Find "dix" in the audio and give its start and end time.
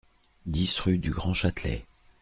0.47-0.79